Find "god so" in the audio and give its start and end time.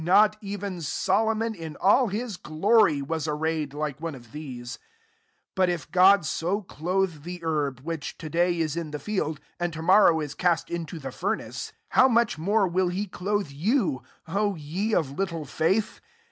5.91-6.63